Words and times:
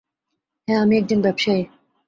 হ্যাঁ, 0.67 0.79
আমি 0.81 0.93
এক 0.97 1.05
জন 1.05 1.19
ব্যবসায়ী। 1.21 1.63